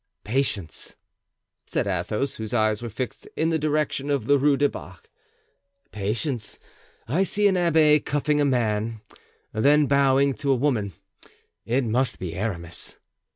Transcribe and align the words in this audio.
"Patience," 0.23 0.95
said 1.67 1.85
Athos, 1.85 2.33
whose 2.37 2.55
eyes 2.55 2.81
were 2.81 2.89
fixed 2.89 3.27
in 3.37 3.49
the 3.51 3.59
direction 3.59 4.09
of 4.09 4.25
the 4.25 4.39
Rue 4.39 4.57
du 4.57 4.67
Bac, 4.67 5.11
"patience; 5.91 6.57
I 7.07 7.21
see 7.21 7.47
an 7.47 7.53
abbé 7.53 8.03
cuffing 8.03 8.41
a 8.41 8.45
man, 8.45 9.01
then 9.53 9.85
bowing 9.85 10.33
to 10.37 10.51
a 10.51 10.55
woman; 10.55 10.93
it 11.67 11.83
must 11.83 12.17
be 12.17 12.33
Aramis." 12.33 12.97